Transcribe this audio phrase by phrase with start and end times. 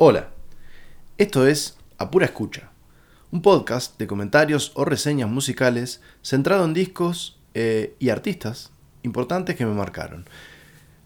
[0.00, 0.28] Hola,
[1.16, 2.70] esto es A Pura Escucha,
[3.32, 8.70] un podcast de comentarios o reseñas musicales centrado en discos eh, y artistas
[9.02, 10.24] importantes que me marcaron,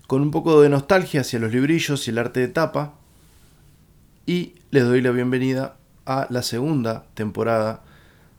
[0.06, 2.92] con un poco de nostalgia hacia los librillos y el arte de tapa,
[4.26, 7.82] y les doy la bienvenida a la segunda temporada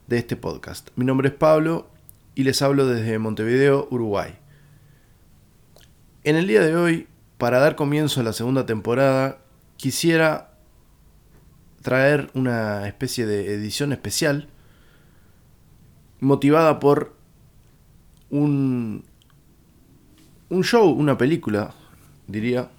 [0.06, 0.92] de este podcast.
[0.96, 1.90] Mi nombre es Pablo
[2.36, 4.36] y les hablo desde Montevideo, Uruguay.
[6.24, 7.08] En el día de hoy,
[7.40, 9.40] para dar comienzo a la segunda temporada,
[9.84, 10.54] quisiera
[11.82, 14.48] traer una especie de edición especial
[16.22, 17.18] motivada por
[18.30, 19.04] un,
[20.48, 21.74] un show, una película,
[22.28, 22.72] diría,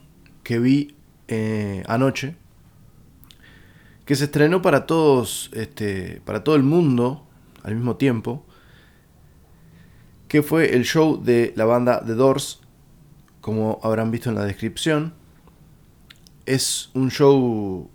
[0.43, 0.97] que vi
[1.29, 2.37] eh, anoche,
[4.07, 7.27] que se estrenó para todos, este, para todo el mundo
[7.65, 8.47] al mismo tiempo,
[10.27, 12.63] que fue el show de la banda The Doors,
[13.43, 15.23] como habrán visto en la descripción.
[16.47, 17.91] Es un show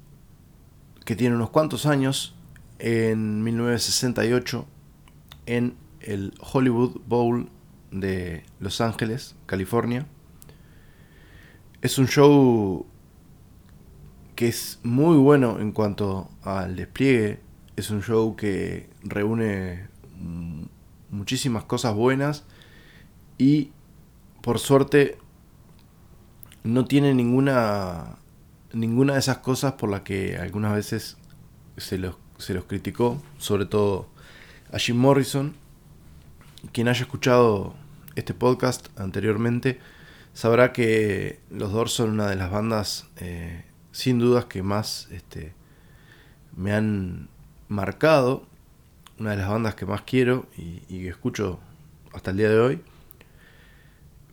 [1.06, 2.36] que tiene unos cuantos años,
[2.80, 4.66] en 1968,
[5.46, 7.50] en el Hollywood Bowl
[7.92, 10.08] de Los Ángeles, California.
[11.82, 12.86] Es un show
[14.36, 17.42] que es muy bueno en cuanto al despliegue.
[17.76, 19.88] Es un show que reúne
[21.10, 22.46] muchísimas cosas buenas
[23.38, 23.72] y
[24.42, 25.18] por suerte
[26.64, 28.19] no tiene ninguna
[28.74, 31.18] ninguna de esas cosas por las que algunas veces
[31.78, 34.08] se los, se los criticó, sobre todo
[34.72, 35.56] a Jim Morrison.
[36.72, 37.74] Quien haya escuchado
[38.16, 39.80] este podcast anteriormente
[40.34, 45.54] sabrá que los Doors son una de las bandas eh, sin dudas que más este,
[46.56, 47.30] me han
[47.68, 48.44] marcado,
[49.20, 51.60] una de las bandas que más quiero y, y que escucho
[52.14, 52.82] hasta el día de hoy.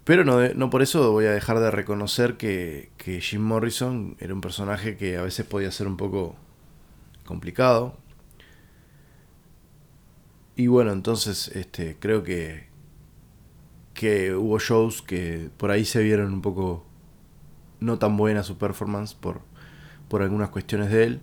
[0.07, 2.91] Pero no, no por eso voy a dejar de reconocer que,
[3.21, 6.37] Jim Morrison era un personaje que a veces podía ser un poco
[7.25, 7.99] complicado.
[10.55, 12.69] Y bueno, entonces este, creo que,
[13.95, 16.87] que hubo shows que por ahí se vieron un poco
[17.81, 19.41] no tan buena su performance por,
[20.09, 21.21] por algunas cuestiones de él,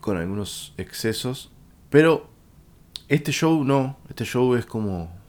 [0.00, 1.50] con algunos excesos.
[1.90, 2.30] Pero
[3.08, 5.20] este show no, este show es como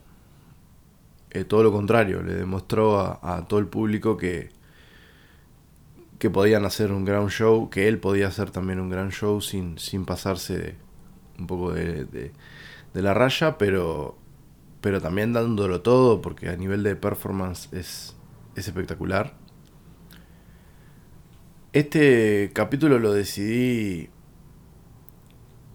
[1.34, 4.50] eh, todo lo contrario, le demostró a, todo el público que,
[6.20, 9.76] que podían hacer un gran show, que él podía hacer también un gran show sin,
[9.78, 10.76] sin pasarse
[11.36, 14.16] un poco de, de, la raya, pero,
[14.80, 18.14] pero también dándolo todo, porque a nivel de performance es,
[18.54, 19.34] es espectacular.
[21.72, 24.08] Este capítulo lo decidí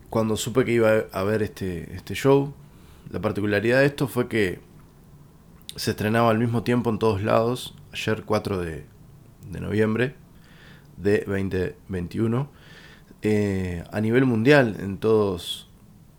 [0.09, 2.53] cuando supe que iba a haber este, este show.
[3.11, 4.68] La particularidad de esto fue que
[5.79, 8.85] se estrenaba al mismo tiempo en todos lados, ayer 4 de,
[9.61, 10.13] noviembre
[10.97, 12.51] de 2021.
[13.21, 15.69] Eh, a nivel mundial, en todos,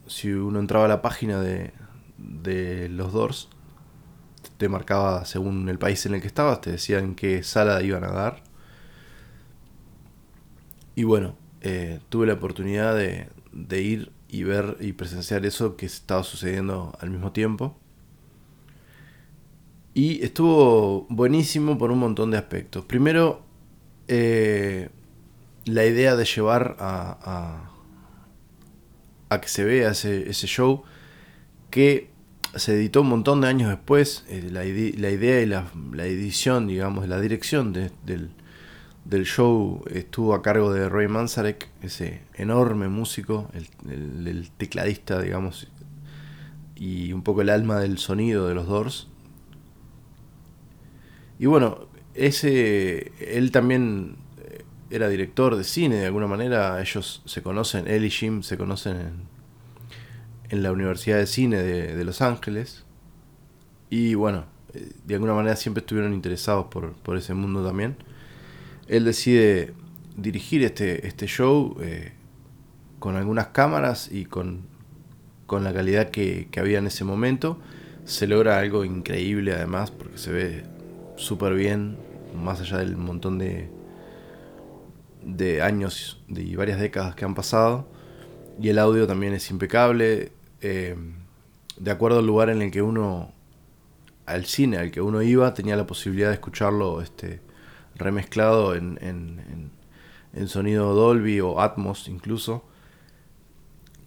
[0.07, 1.75] si uno entraba a la página de,
[2.17, 3.51] de los Doors,
[4.57, 8.05] te marcaba según el país en el que estabas, te decía en qué sala iban
[8.05, 8.43] a dar.
[10.95, 15.85] Y bueno, eh, tuve la oportunidad de, de ir y ver y presenciar eso que
[15.85, 17.77] estaba sucediendo al mismo tiempo.
[20.01, 22.87] Y estuvo buenísimo por un montón de aspectos.
[22.87, 23.43] Primero,
[24.09, 24.89] eh,
[25.67, 27.69] la idea de llevar a,
[29.29, 30.85] a, que se vea ese, show
[31.69, 32.09] que
[32.55, 34.25] se editó un montón de años después.
[34.31, 35.67] Eh, la, idea y la,
[36.07, 43.51] edición, digamos, la dirección del, show estuvo a cargo de Roy Manzarek, ese enorme músico,
[43.53, 45.69] el, el tecladista, digamos,
[46.75, 49.10] y un poco el alma del sonido de los Doors.
[51.41, 56.79] Y bueno, ese él también eh, era director de cine de alguna manera.
[56.83, 59.27] Ellos se conocen, él y Jim se conocen
[60.51, 62.85] en, la Universidad de Cine de, Los Ángeles.
[63.89, 67.97] Y bueno, eh, de alguna manera siempre estuvieron interesados por, ese mundo también.
[68.87, 69.73] Él decide
[70.19, 72.13] dirigir este, este show eh,
[72.99, 74.67] con algunas cámaras y con,
[75.47, 77.59] con la calidad que, que había en ese momento.
[78.05, 80.80] Se logra algo increíble además porque se ve
[81.21, 81.99] súper bien,
[82.35, 83.71] más allá del montón de,
[85.23, 87.87] de años y varias décadas que han pasado.
[88.61, 90.33] Y el audio también es impecable.
[90.61, 90.97] Eh,
[91.79, 93.33] de acuerdo al lugar en el que uno,
[94.27, 97.41] al cine al que uno iba, tenía la posibilidad de escucharlo este,
[97.95, 99.71] remezclado en, en,
[100.35, 102.65] en sonido Dolby o Atmos incluso,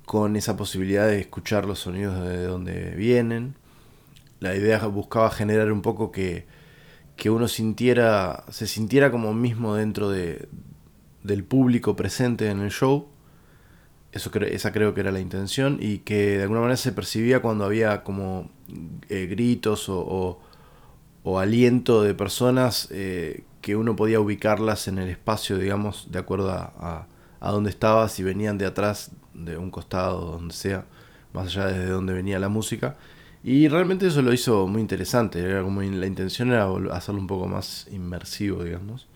[0.05, 3.55] con esa posibilidad de escuchar los sonidos de donde vienen.
[4.39, 6.45] La idea buscaba generar un poco que
[7.15, 10.47] que uno sintiera, se sintiera como mismo dentro de,
[11.23, 13.07] del público presente en el show.
[14.11, 17.65] Eso esa creo que era la intención y que de alguna manera se percibía cuando
[17.65, 18.51] había como
[19.09, 20.39] eh, gritos o,
[21.23, 26.51] o, aliento de personas eh, que uno podía ubicarlas en el espacio, digamos, de acuerdo
[26.51, 27.07] a,
[27.39, 30.85] a, dónde estaba, si venían de atrás, de un costado, donde sea,
[31.33, 32.97] más allá de donde venía la música.
[33.43, 35.39] Y realmente eso lo hizo muy interesante.
[35.39, 39.07] Era como la intención era hacerlo un poco más inmersivo, digamos.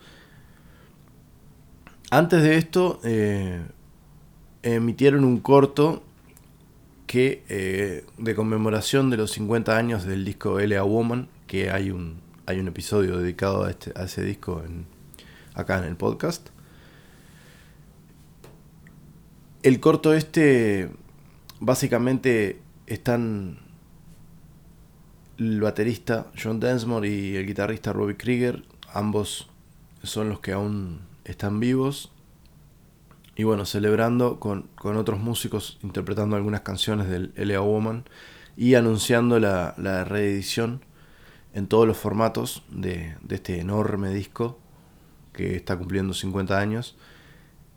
[2.10, 3.62] Antes de esto, eh,
[4.64, 6.04] emitieron un corto
[7.06, 10.84] que eh, de conmemoración de los 50 años del disco L.A.
[10.84, 14.86] Woman, que hay un, hay un episodio dedicado a, este, a ese disco en,
[15.54, 16.50] acá en el podcast.
[19.64, 20.90] El corto este,
[21.62, 23.67] básicamente están
[25.38, 28.64] el baterista John Densmore y el guitarrista Robbie Krieger,
[28.94, 29.48] ambos
[30.04, 32.12] son los que aún están vivos.
[33.36, 37.60] Y bueno, celebrando con, otros músicos, interpretando algunas canciones del L.A.
[37.60, 38.06] Woman
[38.56, 39.76] y anunciando la,
[40.06, 40.82] reedición
[41.54, 44.58] en todos los formatos de, este enorme disco
[45.34, 46.98] que está cumpliendo 50 años.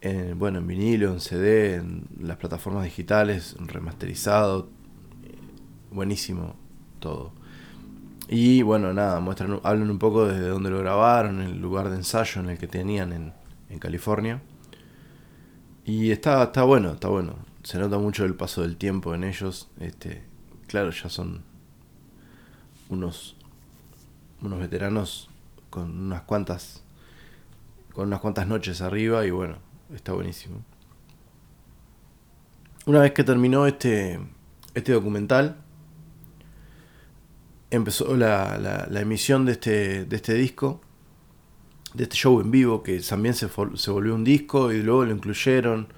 [0.01, 4.71] En, bueno, en vinilo, en CD, en las plataformas digitales, remasterizado.
[5.91, 6.57] Buenísimo
[7.01, 7.33] todo.
[8.33, 12.41] Y bueno, nada, muestran, hablan un poco desde dónde lo grabaron, el lugar de ensayo
[12.41, 13.33] en el que tenían en,
[13.69, 14.41] en California.
[15.85, 17.35] Y está, está bueno, está bueno.
[17.65, 19.69] Se nota mucho el paso del tiempo en ellos.
[19.81, 20.23] Este,
[20.69, 21.43] claro, ya son
[22.89, 23.35] unos,
[24.41, 25.29] unos veteranos
[25.69, 26.85] con unas cuantas
[27.93, 29.57] con unas cuantas noches arriba y bueno,
[29.93, 30.63] está buenísimo.
[32.87, 34.21] Una vez que terminó este,
[34.75, 35.57] este documental,
[37.71, 40.81] empezó la, la, emisión de este, de este disco,
[41.95, 45.13] de este show en vivo, que también se, se volvió un disco y luego lo
[45.13, 45.89] incluyeron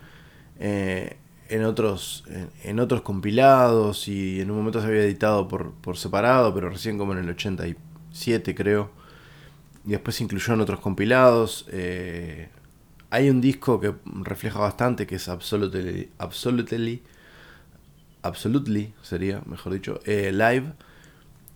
[0.58, 1.16] eh,
[1.48, 2.24] en, otros,
[2.62, 6.98] en, otros compilados y en un momento se había editado por, por separado, pero recién
[6.98, 8.90] como en el 87 creo.
[9.84, 11.66] Y después se incluyó en otros compilados.
[11.72, 12.48] Eh,
[13.10, 17.02] hay un disco que refleja bastante, que es Absolutely, Absolutely,
[18.22, 20.72] Absolutely sería, mejor dicho, eh, Live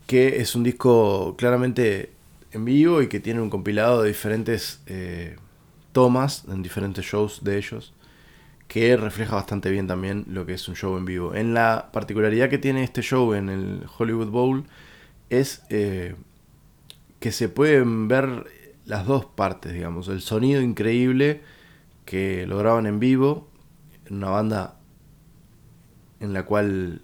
[0.06, 2.12] que es un disco claramente
[2.52, 5.36] en vivo y que tiene un compilado de diferentes eh,
[5.92, 7.92] tomas en diferentes shows de ellos,
[8.68, 11.34] que refleja bastante bien también lo que es un show en vivo.
[11.34, 14.64] En la particularidad que tiene este show en el Hollywood Bowl
[15.30, 16.14] es eh,
[17.20, 18.46] que se pueden ver
[18.84, 21.42] las dos partes, digamos, el sonido increíble
[22.04, 23.48] que lograban en vivo,
[24.06, 24.76] en una banda
[26.20, 27.00] en la cual,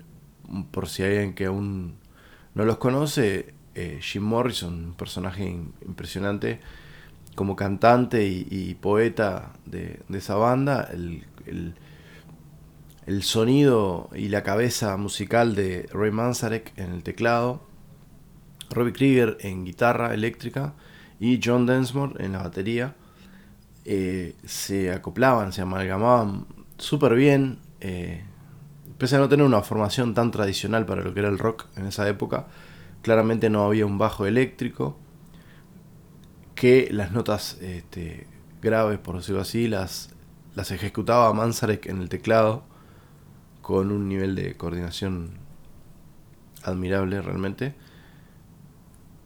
[0.70, 1.96] por si hay alguien que aún
[2.54, 5.44] no los conoce, eh, Jim Morrison, un personaje
[5.86, 6.60] impresionante
[7.34, 10.90] como cantante y, poeta de, esa banda,
[11.46, 11.74] el,
[13.22, 17.62] sonido y la cabeza musical de Ray Manzarek en el teclado,
[18.70, 20.74] Robbie Krieger en guitarra eléctrica
[21.18, 22.94] y John Densmore en la batería,
[23.84, 26.46] eh, se acoplaban, se amalgamaban
[26.78, 27.58] súper bien.
[27.80, 28.22] Eh,
[29.02, 31.86] Pese a no tener una formación tan tradicional para lo que era el rock en
[31.86, 32.46] esa época,
[33.02, 34.96] claramente no había un bajo eléctrico,
[36.54, 38.28] que las notas este,
[38.60, 40.10] graves, por decirlo así, las,
[40.54, 42.62] las ejecutaba Manzarek en el teclado
[43.60, 45.32] con un nivel de coordinación
[46.62, 47.74] admirable realmente.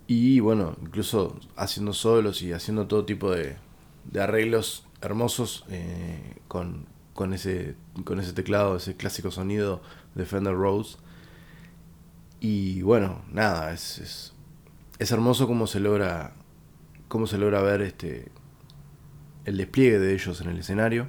[0.07, 3.57] Y bueno, incluso haciendo solos y haciendo todo tipo de,
[4.19, 9.83] arreglos hermosos eh, con, con ese, con ese teclado, ese clásico sonido
[10.15, 10.99] de Fender Rose.
[12.39, 14.33] Y bueno, nada, es,
[14.99, 16.35] es, hermoso cómo se logra
[17.09, 18.31] cómo se logra ver este
[19.45, 21.09] el despliegue de ellos en el escenario.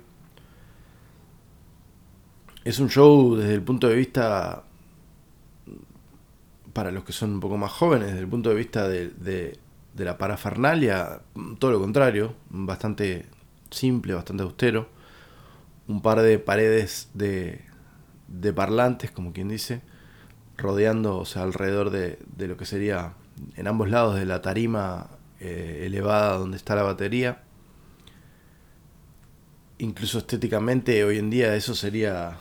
[2.63, 4.63] Es un show desde el punto de vista
[6.73, 10.05] para los que son un poco más jóvenes, desde el punto de vista de, de
[10.05, 11.21] la parafernalia,
[11.59, 13.25] todo lo contrario, bastante
[13.69, 14.96] simple, bastante austero
[15.87, 17.61] un par de paredes de,
[18.27, 19.81] de parlantes, como quien dice,
[20.57, 23.13] rodeando, o sea, alrededor de, de lo que sería
[23.55, 27.43] en ambos lados de la tarima eh, elevada donde está la batería.
[29.77, 32.37] Incluso estéticamente hoy en día eso sería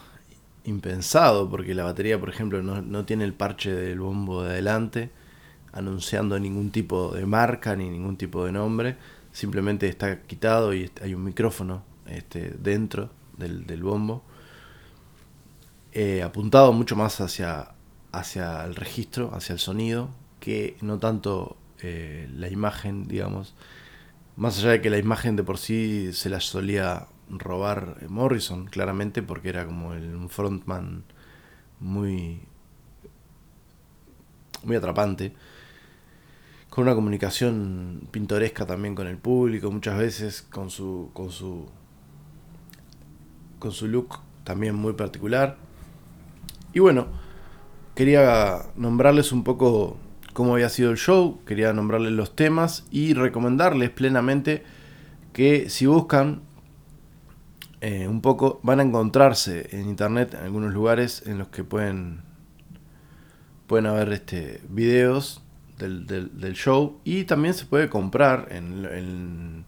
[0.64, 5.10] impensado, porque la batería, por ejemplo, no, no tiene el parche del bombo de adelante,
[5.72, 8.96] anunciando ningún tipo de marca ni ningún tipo de nombre,
[9.32, 14.22] simplemente está quitado y hay un micrófono este, dentro del, bombo,
[15.92, 17.72] eh, apuntado mucho más hacia,
[18.12, 23.54] hacia el registro, hacia el sonido, que no tanto eh, la imagen, digamos,
[24.36, 29.22] Más allá de que la imagen de por sí se la solía robar Morrison, claramente,
[29.22, 31.04] porque era como el, un frontman
[31.80, 32.40] muy,
[34.64, 35.32] muy atrapante.
[36.70, 41.68] Con una comunicación pintoresca también con el público, muchas veces con su, con su,
[43.66, 45.56] con su look también muy particular.
[46.72, 47.08] Y bueno,
[47.96, 49.96] quería nombrarles un poco
[50.34, 54.62] cómo había sido el show, quería nombrarles los temas y recomendarles plenamente
[55.32, 56.42] que si buscan
[57.80, 62.20] eh, un poco, van a encontrarse en internet en algunos lugares en los que pueden,
[63.66, 65.42] pueden haber este, videos
[65.76, 69.66] del, del, show y también se puede comprar en,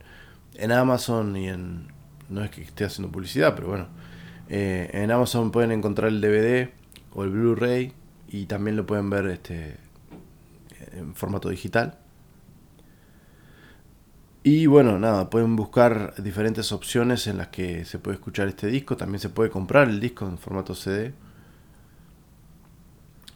[0.54, 1.97] en, Amazon y en...
[2.28, 3.88] No es que esté haciendo publicidad, pero bueno.
[4.48, 6.70] Eh, en Amazon pueden encontrar el DVD
[7.12, 7.92] o el Blu-ray
[8.28, 9.76] y también lo pueden ver este,
[10.92, 11.98] en formato digital.
[14.42, 18.96] Y bueno, nada, pueden buscar diferentes opciones en las que se puede escuchar este disco.
[18.96, 21.12] También se puede comprar el disco en formato CD.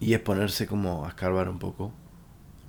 [0.00, 1.92] Y es ponerse como a escarbar un poco.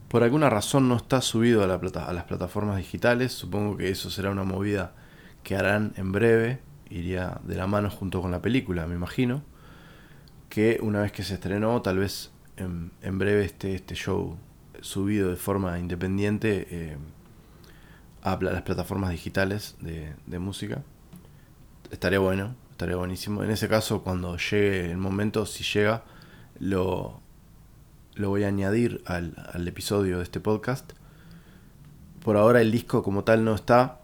[0.10, 3.32] Por alguna razón no está subido a, las plataformas digitales.
[3.32, 4.94] Supongo que eso será una movida
[5.44, 6.60] que harán en breve.
[6.90, 9.44] Iría de la mano junto con la película, me imagino.
[10.50, 14.38] Que una vez que se estrenó, tal vez en, en breve esté este show
[14.84, 16.98] subido de forma independiente eh,
[18.22, 20.84] a las plataformas digitales de, música.
[21.92, 23.44] Estaría bueno, estaría buenísimo.
[23.44, 26.04] En ese caso, cuando llegue el momento, si llega,
[26.60, 27.20] lo,
[28.16, 30.94] lo voy a añadir al, al episodio de este podcast.
[32.24, 34.00] Por ahora el disco como tal no está,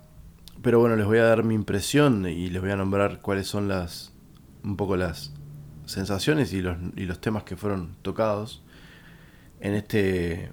[0.61, 3.67] pero bueno, les voy a dar mi impresión y les voy a nombrar cuáles son
[3.67, 4.13] las
[4.63, 5.33] un poco las
[5.85, 8.61] sensaciones y los, y los temas que fueron tocados
[9.59, 10.51] en este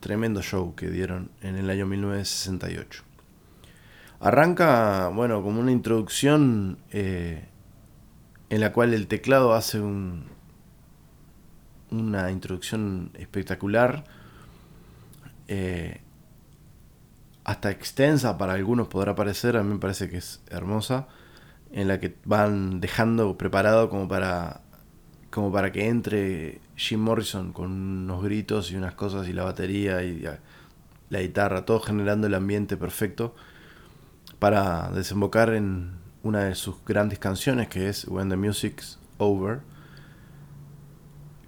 [0.00, 3.04] tremendo show que dieron en el año 1968.
[4.20, 7.48] Arranca, bueno, como una introducción eh,
[8.50, 10.26] en la cual el teclado hace un,
[11.90, 14.04] una introducción espectacular,
[15.48, 16.00] eh,
[17.44, 21.08] hasta extensa para algunos podrá parecer, a mí me parece que es hermosa,
[21.72, 24.60] en la que van dejando preparado como para
[25.30, 30.02] como para que entre Jim Morrison con unos gritos y unas cosas y la batería
[30.02, 30.22] y
[31.08, 33.34] la guitarra, todo generando el ambiente perfecto
[34.38, 39.60] para desembocar en una de sus grandes canciones que es When the Music's Over,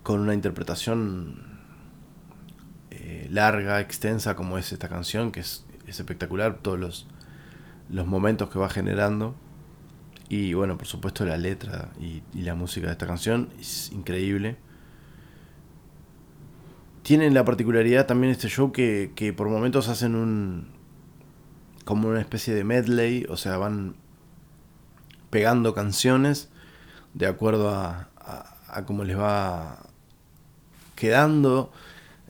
[0.02, 1.60] con una interpretación
[2.90, 5.66] eh, larga, extensa como es esta canción, que es,
[6.00, 7.06] espectacular, todos los,
[7.90, 9.34] los momentos que va generando.
[10.28, 14.56] Y bueno, por supuesto la letra y, la música de esta canción es increíble.
[17.02, 20.68] Tienen la particularidad también este show que, por momentos hacen un.
[21.84, 23.96] como una especie de medley, o sea, van
[25.28, 26.48] pegando canciones
[27.12, 28.08] de acuerdo a,
[28.68, 29.86] a, cómo les va
[30.96, 31.70] quedando,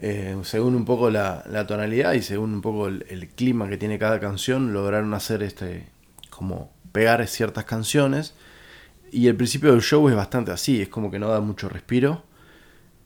[0.06, 4.20] eh, según un poco la, tonalidad y según un poco el, clima que tiene cada
[4.20, 5.86] canción, lograron hacer este
[6.28, 8.34] como pegar ciertas canciones.
[9.10, 12.22] Y el principio del show es bastante así, es como que no da mucho respiro.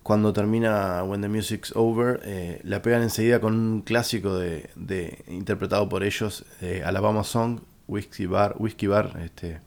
[0.03, 5.23] Cuando termina When the Music's Over, eh, la pegan enseguida con un clásico de, de
[5.29, 6.47] interpretado por ellos,
[6.85, 9.61] Alabama Song, Whiskey Bar, Whiskey Bar este,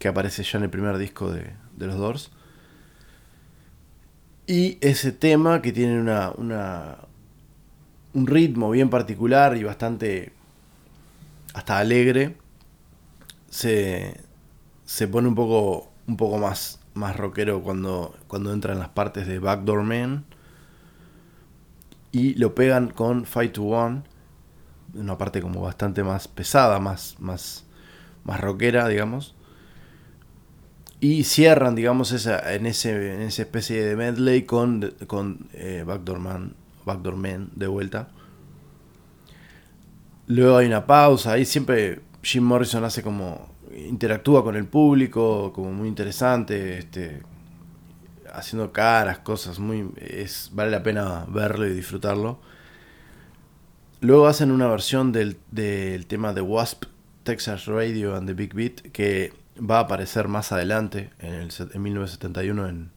[0.00, 2.32] que aparece ya en el primer disco de, de los Doors.
[4.48, 6.96] Y ese tema que tiene una,
[8.14, 10.32] un ritmo bien particular y bastante
[11.52, 12.34] hasta alegre
[13.50, 14.18] se,
[14.86, 19.38] se pone un poco, un poco más, más rockero cuando, cuando entran las partes de
[19.38, 20.24] Backdoor Man.
[22.10, 24.02] Y lo pegan con Fight to One.
[24.94, 27.66] Una parte como bastante más pesada, más, más,
[28.24, 29.34] más rockera, digamos.
[31.00, 36.18] Y cierran, digamos, esa, en, ese, en esa especie de medley con, con eh, Backdoor,
[36.18, 38.08] Man, de vuelta.
[40.26, 45.72] Luego hay una pausa, ahí siempre Jim Morrison hace como interactúa con el público, como
[45.72, 47.22] muy interesante, este,
[48.32, 52.40] haciendo caras, cosas muy es vale la pena verlo y disfrutarlo.
[54.00, 56.84] Luego hacen una versión del, del tema de Wasp,
[57.22, 61.82] Texas Radio and the Big Beat, que va a aparecer más adelante, en, el, en
[61.82, 62.90] 1971, en,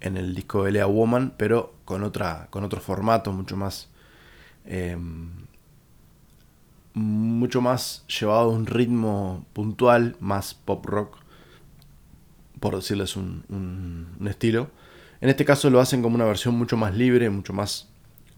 [0.00, 3.88] en el disco Lea Woman, pero con, otra, con otro formato mucho más
[4.64, 5.30] em,
[6.98, 11.18] mucho más llevado a un ritmo puntual, más pop rock,
[12.60, 14.70] por decirles un, un, estilo.
[15.20, 17.88] En este caso lo hacen como una versión mucho más libre, mucho más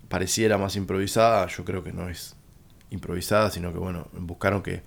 [0.09, 1.47] pareciera más improvisada.
[1.47, 2.37] Yo creo que no es
[2.91, 4.83] improvisada, sino que bueno, buscaron que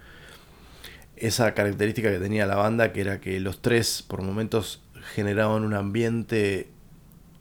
[1.23, 5.73] esa característica que tenía la banda, que era que los tres por momentos generaban un
[5.73, 6.69] ambiente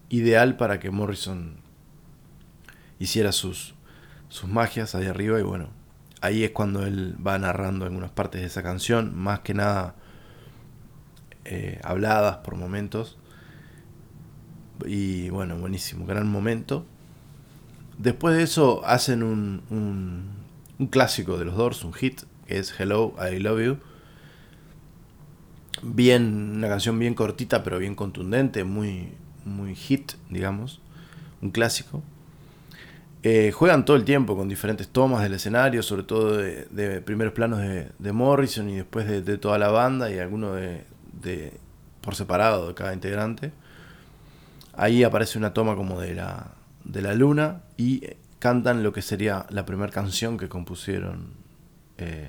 [0.08, 1.56] ideal para que Morrison
[3.00, 3.74] hiciera sus,
[4.28, 5.70] sus magias ahí arriba y bueno,
[6.20, 9.96] ahí es cuando él va narrando algunas partes de esa canción, más que nada
[11.44, 13.18] eh, habladas por momentos.
[14.86, 16.86] Y bueno, buenísimo, gran momento.
[17.98, 20.30] Después de eso hacen un, un,
[20.78, 22.22] un clásico de los Doors, un hit,
[22.58, 23.78] es Hello, I Love You.
[25.82, 29.12] Bien, una canción bien cortita, pero bien contundente, muy,
[29.44, 30.80] muy hit, digamos.
[31.40, 32.02] Un clásico.
[33.24, 37.60] Eh, juegan todo el tiempo con diferentes tomas del escenario, sobre todo de, primeros planos
[37.60, 40.84] de, Morrison y después de, toda la banda y alguno de,
[42.00, 43.52] por separado de cada integrante.
[44.74, 46.52] Ahí aparece una toma como de la,
[46.84, 48.02] de la luna y
[48.40, 51.34] cantan lo que sería la primera canción que compusieron,
[51.98, 52.28] eh,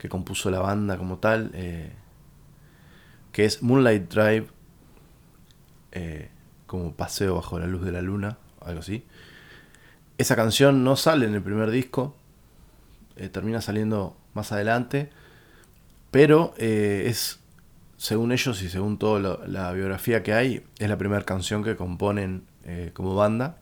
[0.00, 1.92] que compuso la banda como tal, eh,
[3.30, 4.46] que es Moonlight Drive,
[6.66, 9.04] como paseo bajo la luz de la luna, algo así.
[10.18, 12.14] Esa canción no sale en el primer disco,
[13.16, 15.10] eh, termina saliendo más adelante,
[16.10, 17.40] pero eh, es,
[17.96, 22.44] según ellos y según toda la biografía que hay, es la primera canción que componen
[22.64, 23.58] eh, como banda.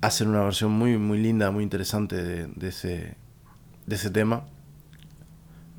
[0.00, 3.16] Hacen una versión muy, muy linda, muy interesante de, ese,
[3.86, 4.46] de ese tema,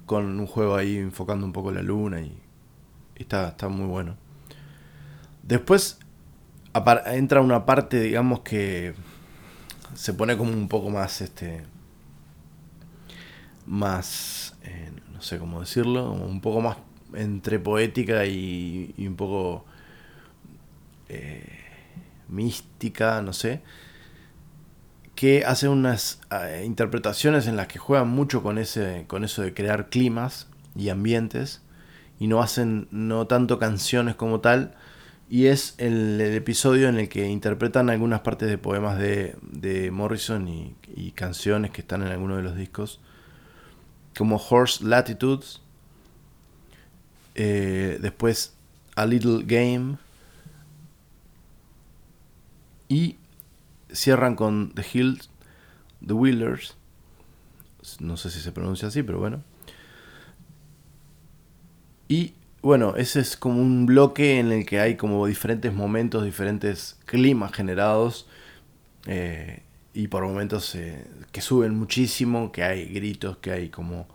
[0.07, 2.35] con un juego ahí enfocando un poco la luna y,
[3.15, 4.15] está, está muy bueno.
[5.43, 5.99] Después
[7.07, 8.95] entra una parte, digamos que
[9.93, 11.63] se pone como un poco más, este,
[13.65, 16.77] más, eh, no sé cómo decirlo, un poco más
[17.13, 19.65] entre poética y, un poco
[21.09, 21.59] eh,
[22.29, 23.61] mística, no sé,
[25.17, 29.51] que hace unas eh, interpretaciones en las que juegan mucho con, ese, con eso de
[29.51, 30.45] crear climas
[30.75, 31.63] y ambientes
[32.19, 34.75] y no hacen no tanto canciones como tal,
[35.27, 41.11] y es el, episodio en el que interpretan algunas partes de poemas de, Morrison y,
[41.15, 43.01] canciones que están en alguno de los discos,
[44.15, 45.61] como Horse Latitudes,
[47.33, 48.53] eh, después
[48.95, 49.97] A Little Game,
[52.87, 53.17] y
[53.91, 55.29] cierran con The Hills,
[56.05, 56.75] The Wheelers,
[57.99, 59.41] no sé si se pronuncia así, pero bueno.
[62.07, 66.97] Y bueno, ese es como un bloque en el que hay como diferentes momentos, diferentes
[67.05, 68.27] climas generados
[69.05, 74.07] eh, y por momentos eh, que suben muchísimo, que hay gritos, que hay como,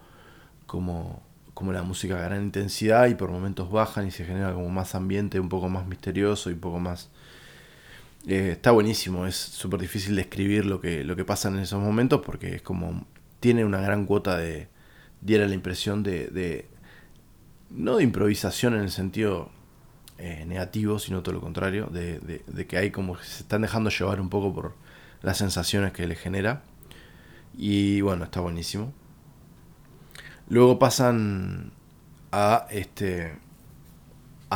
[0.66, 1.22] como,
[1.54, 4.94] como la música a gran intensidad y por momentos bajan y se genera como más
[4.94, 7.10] ambiente, un poco más misterioso y un poco más...
[8.26, 12.22] Eh, está buenísimo, es súper difícil describir lo que, lo que pasa en esos momentos
[12.24, 13.06] porque es como...
[13.40, 14.68] tiene una gran cuota de...
[15.20, 16.68] diera la impresión de
[17.74, 19.50] no de improvisación en el sentido
[20.18, 24.28] eh, negativo, sino todo lo contrario, de, que hay como se están dejando llevar un
[24.28, 24.74] poco por
[25.22, 26.62] las sensaciones que le genera.
[27.56, 28.92] Y bueno, está buenísimo.
[30.48, 31.72] Luego pasan
[32.30, 33.34] a este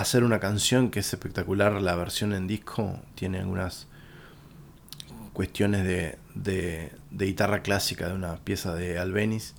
[0.00, 3.86] hacer una canción que es espectacular, la versión en disco tiene algunas
[5.32, 9.54] cuestiones de, de, guitarra clásica de una pieza de Albeniz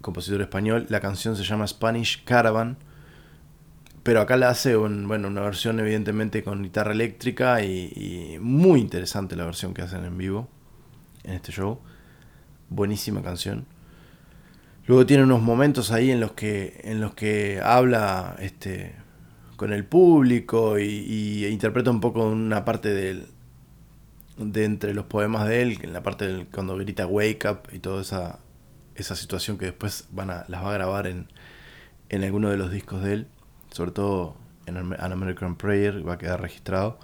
[0.00, 0.86] compositor español.
[0.88, 2.76] La canción se llama Spanish Caravan.
[4.02, 9.44] Pero acá la hace bueno, una versión evidentemente con guitarra eléctrica y, muy interesante la
[9.44, 10.48] versión que hacen en vivo
[11.24, 11.80] en este show.
[12.70, 13.66] Buenísima canción.
[14.86, 18.94] Luego tiene unos momentos ahí en los que, en los que habla este,
[19.58, 23.26] con el público y, interpreta un poco una parte del,
[24.36, 27.80] de entre los poemas de él, en la parte del, cuando grita Wake Up y
[27.80, 28.38] toda esa,
[28.94, 31.26] esa situación que después van a, las va a grabar en,
[32.08, 33.26] en alguno de los discos de él,
[33.72, 37.00] sobre todo en An American Prayer, va a quedar registrado,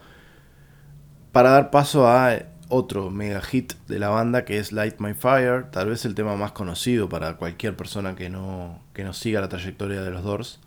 [1.32, 2.38] para dar paso a
[2.68, 6.36] otro mega hit de la banda que es Light My Fire, tal vez el tema
[6.36, 10.60] más conocido para cualquier persona que no, que no siga la trayectoria de los Doors.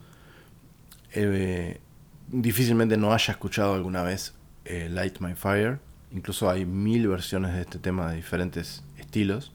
[1.19, 1.82] Eh,
[2.27, 5.80] difícilmente no haya escuchado alguna vez eh, Light My Fire,
[6.12, 9.51] incluso hay mil versiones de este tema de diferentes estilos.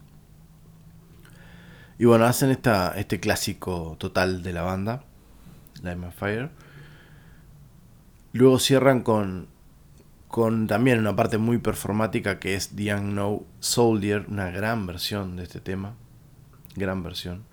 [2.01, 5.05] Y bueno, hacen esta, este clásico total de la banda,
[5.85, 6.51] Light My Fire.
[8.33, 9.46] Luego cierran con,
[10.27, 15.44] con también una parte muy performática que es The Unknown Soldier, una gran versión de
[15.44, 15.94] este tema.
[16.75, 17.44] Gran versión.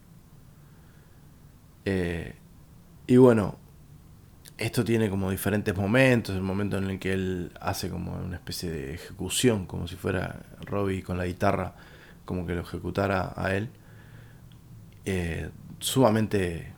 [1.86, 2.34] Eh,
[3.06, 3.60] y bueno,
[4.60, 8.70] esto tiene como diferentes momentos, el momento en el que él hace como una especie
[8.70, 11.76] de ejecución, como si fuera Robbie con la guitarra
[12.26, 13.70] como que lo ejecutara a él.
[15.06, 16.74] Eh, sumamente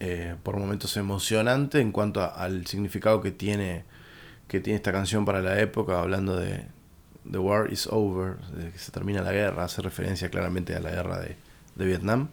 [0.00, 3.84] eh, por momentos emocionante en cuanto al significado que tiene,
[4.48, 6.66] que tiene esta canción para la época, hablando de
[7.30, 10.90] The War is Over, de que se termina la guerra, hace referencia claramente a la
[10.90, 11.36] guerra de,
[11.76, 12.28] Vietnam.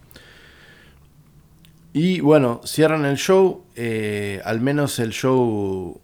[1.92, 6.00] Y bueno, cierran el show, eh, al menos el show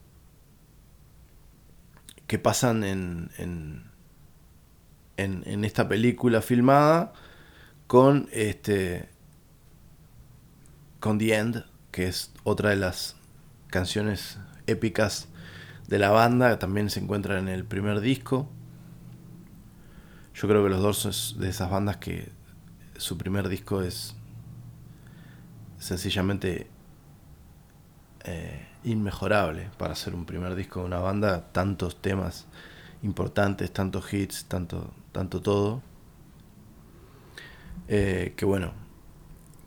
[2.28, 3.84] que pasan en, en,
[5.18, 7.14] en esta película filmada
[7.88, 9.10] con este
[11.00, 13.16] con The End, que es otra de las
[13.68, 15.28] canciones épicas
[15.88, 18.50] de la banda, también se encuentra en el primer disco.
[20.34, 22.32] Yo creo que los dos de esas bandas que
[22.98, 24.16] su primer disco es
[25.86, 26.68] sencillamente
[28.24, 32.48] eh, inmejorable para hacer un primer disco de una banda, tantos temas
[33.04, 35.84] importantes, tantos hits, tanto, tanto todo.
[37.88, 38.72] Eh, que bueno,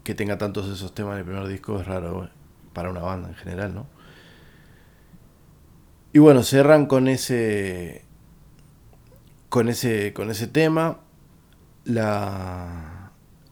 [0.02, 2.28] que tenga tantos de esos temas en el primer disco es raro
[2.72, 3.86] para una banda en general, ¿no?
[6.12, 8.04] Y bueno, cerran con ese
[9.50, 10.98] con ese con ese tema
[11.84, 12.97] la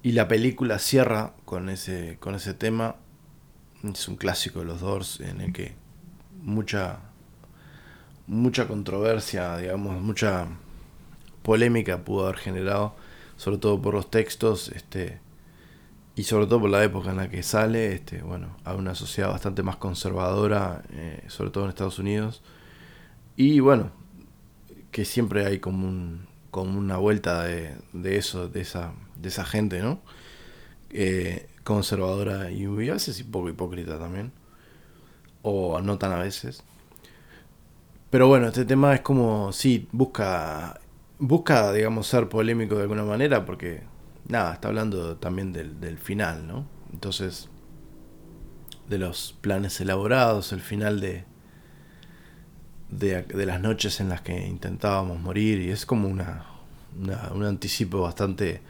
[0.07, 2.95] y la película cierra con ese con ese tema
[3.83, 5.75] es un clásico de los Doors en el que
[6.42, 7.01] mucha
[8.29, 10.47] mucha controversia, digamos, mucha
[11.42, 12.95] polémica pudo haber generado,
[13.37, 15.19] sobre todo por los textos, este
[16.14, 19.31] y sobre todo por la época en la que sale, este, bueno, a una sociedad
[19.31, 22.45] bastante más conservadora, eh, sobre todo en Estados Unidos.
[23.35, 23.90] Y bueno,
[24.92, 29.45] que siempre hay como, un, como una vuelta de, de eso, de esa, de esa
[29.45, 30.01] gente, ¿no?
[30.91, 34.33] Eh, conservadora y, a veces un poco hipócrita también.
[35.43, 36.63] O no tan a veces.
[38.11, 40.81] Pero bueno, este tema es como, sí, busca,
[41.19, 43.83] busca, digamos, ser polémico de alguna manera porque
[44.29, 46.67] nada, está hablando también del, final, ¿no?
[46.93, 47.49] Entonces,
[48.89, 51.25] de los planes elaborados, el final de,
[52.91, 56.47] de, las noches en las que intentábamos morir, y es como una,
[57.35, 58.63] un anticipo bastante,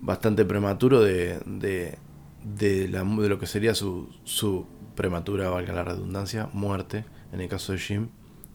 [0.00, 1.98] bastante prematuro de, de,
[2.44, 7.48] de, la, de lo que sería su, su prematura, valga la redundancia, muerte, en el
[7.48, 8.08] caso de Jim,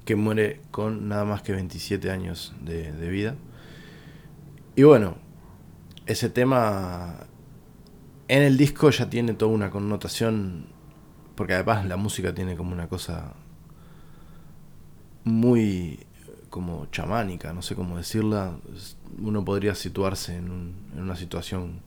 [0.06, 3.36] que muere con nada más que 27 años de, de vida.
[4.76, 5.16] Y bueno,
[6.06, 7.28] ese tema
[8.28, 10.68] en el disco ya tiene toda una connotación,
[11.36, 13.34] porque además la música tiene como una cosa
[15.24, 16.00] muy
[16.52, 18.56] como chamánica, no sé cómo decirla,
[19.20, 21.80] uno podría situarse en, una situación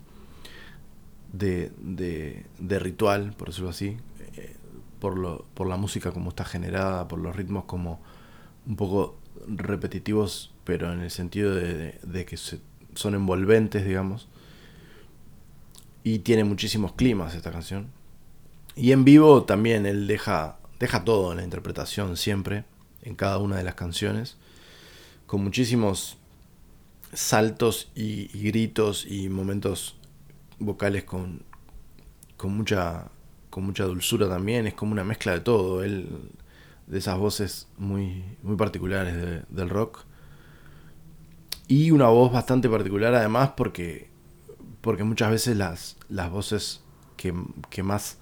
[1.33, 3.96] de, de, ritual, por decirlo así,
[4.37, 4.57] eh,
[4.98, 8.00] por, lo, por la música como está generada, por los ritmos como
[8.66, 12.59] un poco repetitivos, pero en el sentido de, de que se
[12.94, 14.29] son envolventes, digamos.
[16.03, 17.88] Y tiene muchísimos climas esta canción.
[18.77, 22.64] Y en vivo también él deja, deja todo en la interpretación siempre,
[23.03, 24.37] en cada una de las canciones,
[25.27, 26.19] con muchísimos
[27.13, 29.97] saltos y, gritos y momentos
[30.59, 31.43] vocales con,
[32.37, 33.09] con, mucha,
[33.51, 34.67] con mucha dulzura también.
[34.67, 35.83] Es como una mezcla de todo.
[35.85, 36.09] Él,
[36.87, 40.05] de esas voces muy, muy particulares del rock
[41.67, 44.09] y una voz bastante particular además porque,
[44.81, 46.83] porque muchas veces las, las voces
[47.17, 47.33] que,
[47.83, 48.19] más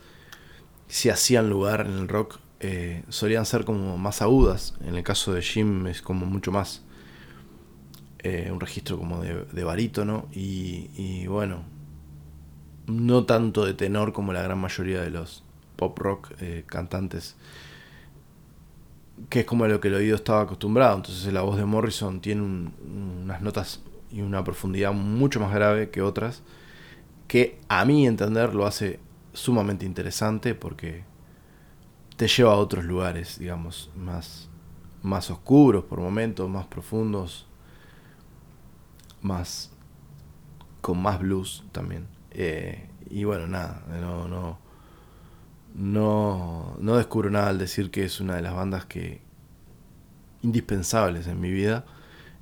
[0.86, 4.74] se hacían lugar en el rock eh, solían ser como más agudas.
[4.84, 6.82] En el caso de Jim es como mucho más
[8.22, 11.62] eh, un registro como de, de barítono y, y, bueno,
[12.86, 15.44] no tanto de tenor como la gran mayoría de los
[15.76, 17.36] pop rock eh, cantantes
[19.28, 20.96] que es como a lo que el oído estaba acostumbrado.
[20.96, 23.80] Entonces la voz de Morrison tiene unas notas
[24.10, 26.42] y una profundidad mucho más grave que otras,
[27.28, 29.00] que a mi entender lo hace
[29.32, 31.04] sumamente interesante porque
[32.16, 34.50] te lleva a otros lugares, digamos, más,
[35.02, 37.46] más oscuros por momentos, más profundos,
[39.22, 39.70] más
[40.80, 42.06] con más blues también.
[42.32, 44.58] Eh, y bueno, nada, no, no,
[45.74, 49.20] no, no descubro nada al decir que es una de las bandas que
[50.42, 51.84] indispensables en mi vida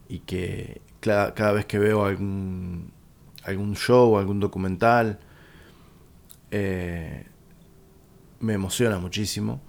[0.09, 2.93] y que cada, vez que veo algún,
[3.45, 5.21] algún show, algún documental,
[6.51, 7.27] eh,
[8.41, 9.61] me emociona muchísimo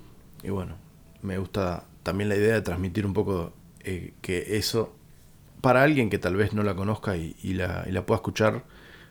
[0.43, 0.75] y bueno,
[1.21, 4.95] me gusta también la idea de transmitir un poco eh, que eso,
[5.61, 8.65] para alguien que tal vez no la conozca y, la, pueda escuchar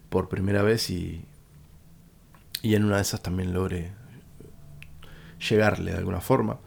[0.09, 1.25] por primera vez y,
[2.63, 3.93] y en una de esas también logre
[5.49, 6.59] llegarle de alguna forma.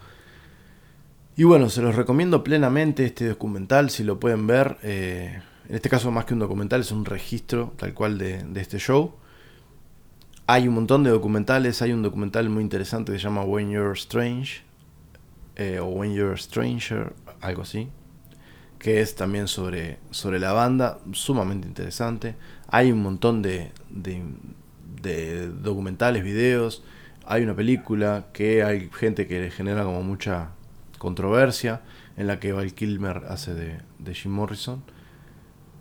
[1.35, 5.89] Y bueno, se los recomiendo plenamente este documental, si lo pueden ver, eh, en este
[5.89, 9.15] caso más que un documental, es un registro tal cual de, este show.
[10.45, 13.93] Hay un montón de documentales, hay un documental muy interesante que se llama When You're
[13.93, 14.61] Strange,
[15.55, 17.89] eh, o When You're Stranger, algo así,
[18.83, 22.35] que es también sobre, sobre la banda, sumamente interesante.
[22.67, 26.83] Hay un montón de, de, documentales, videos,
[27.25, 30.49] hay una película que hay gente que genera como mucha
[30.97, 31.81] controversia,
[32.17, 34.83] en la que Val Kilmer hace de, de Jim Morrison.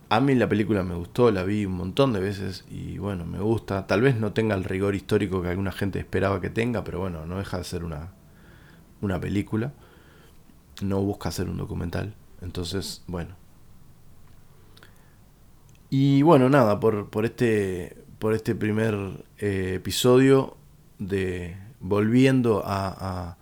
[0.09, 3.41] A mí la película me gustó, la vi un montón de veces y bueno, me
[3.41, 3.89] gusta.
[3.89, 7.27] Tal vez no tenga el rigor histórico que alguna gente esperaba que tenga, pero bueno,
[7.27, 8.13] no deja de ser una,
[9.01, 9.73] una película.
[10.83, 12.15] No busca ser un documental.
[12.43, 13.37] Entonces, bueno.
[15.91, 18.95] Y bueno, nada, por, por, este, por este primer
[19.39, 20.57] eh, episodio
[20.99, 23.37] de volviendo a,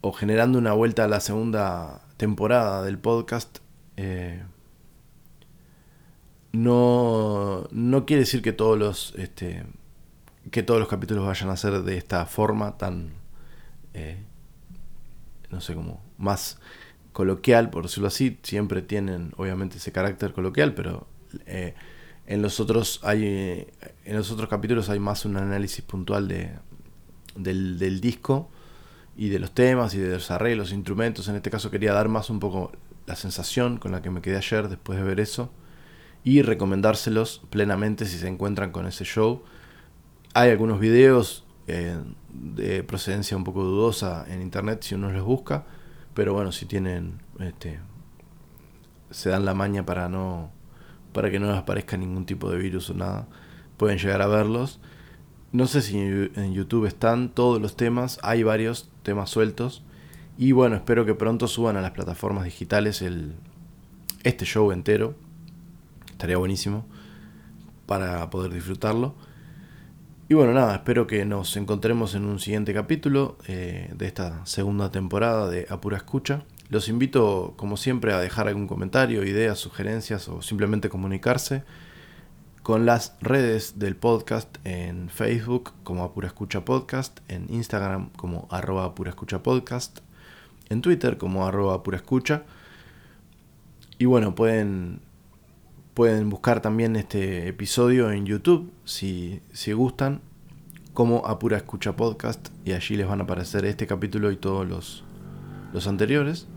[0.00, 3.58] o generando una vuelta a la segunda temporada del podcast.
[3.96, 4.42] Eh,
[6.52, 9.64] no, no quiere decir que todos los este,
[10.50, 13.12] que todos los capítulos vayan a ser de esta forma tan
[13.92, 14.22] eh,
[15.50, 16.58] no sé cómo más
[17.14, 21.06] coloquial por decirlo así siempre tienen obviamente ese carácter coloquial pero
[21.46, 21.74] eh,
[22.26, 23.66] en los otros hay
[24.04, 26.50] en los otros capítulos hay más un análisis puntual de
[27.34, 28.50] del, del disco
[29.16, 32.28] y de los temas y de los arreglos instrumentos en este caso quería dar más
[32.28, 32.72] un poco
[33.06, 35.50] la sensación con la que me quedé ayer después de ver eso
[36.24, 39.42] y recomendárselos plenamente si se encuentran con ese show.
[40.32, 41.96] Hay algunos videos eh,
[42.32, 45.66] de procedencia un poco dudosa en internet si uno los busca,
[46.14, 47.80] pero bueno, si tienen, este,
[49.10, 50.50] se dan la maña para no,
[51.12, 53.26] para que no les aparezca ningún tipo de virus o nada,
[53.76, 54.80] pueden llegar a verlos.
[55.52, 59.84] No sé si en YouTube están todos los temas, hay varios temas sueltos.
[60.36, 63.34] Y bueno, espero que pronto suban a las plataformas digitales el,
[64.24, 65.14] este show entero
[66.10, 66.86] estaría buenísimo
[67.86, 69.14] para poder disfrutarlo.
[70.26, 74.90] Y bueno, nada, espero que nos encontremos en un siguiente capítulo eh, de esta segunda
[74.90, 76.44] temporada de Apura Escucha.
[76.70, 81.62] Los invito, como siempre, a dejar algún comentario, ideas, sugerencias o simplemente comunicarse
[82.62, 88.86] con las redes del podcast en Facebook como Apura Escucha Podcast, en Instagram como arroba
[88.86, 89.98] Apura Escucha Podcast,
[90.70, 92.44] en Twitter como arroba Apura Escucha.
[93.98, 95.02] Y bueno, pueden
[95.94, 100.22] Pueden buscar también este episodio en YouTube si, si gustan,
[100.92, 105.04] como Apura Escucha Podcast, y allí les van a aparecer este capítulo y todos los,
[105.72, 106.48] los anteriores.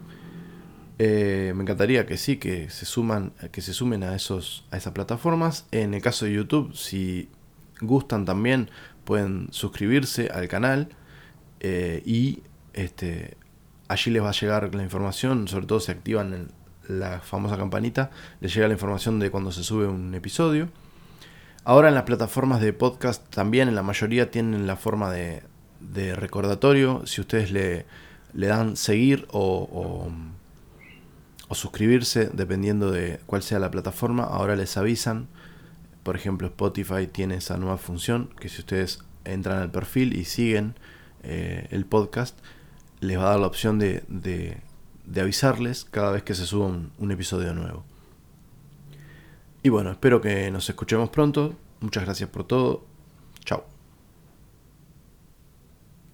[0.97, 4.93] Eh, me encantaría que sí, que se suman, que se sumen a esos, a esas
[4.93, 5.67] plataformas.
[5.69, 7.29] En el caso de YouTube, si
[7.79, 8.71] gustan también,
[9.03, 10.89] pueden suscribirse al canal
[11.59, 12.41] eh, y
[12.73, 13.37] este,
[13.87, 16.47] allí les va a llegar la información, sobre todo si activan el,
[16.87, 20.69] la famosa campanita, le llega la información de cuando se sube un episodio.
[21.63, 25.43] Ahora en las plataformas de podcast también en la mayoría tienen la forma de,
[26.15, 27.05] recordatorio.
[27.05, 27.85] Si ustedes le,
[28.33, 30.09] dan seguir o,
[31.49, 35.27] o, suscribirse, dependiendo de cuál sea la plataforma, ahora les avisan.
[36.03, 40.75] Por ejemplo, Spotify tiene esa nueva función que si ustedes entran al perfil y siguen
[41.23, 42.37] eh, el podcast,
[43.01, 44.61] les va a dar la opción de
[45.15, 47.83] avisarles cada vez que se suba un, episodio nuevo.
[49.63, 51.55] Y bueno, espero que nos escuchemos pronto.
[51.79, 52.85] Muchas gracias por todo.
[53.43, 53.76] Chao.